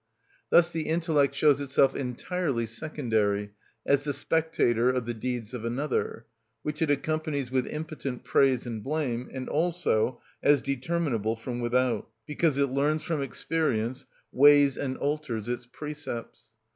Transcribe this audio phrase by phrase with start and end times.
[0.49, 3.51] Thus the intellect shows itself entirely secondary,
[3.85, 6.25] as the spectator of the deeds of another,
[6.63, 12.57] which it accompanies with impotent praise and blame, and also as determinable from without, because
[12.57, 16.53] it learns from experience, weighs and alters its precepts.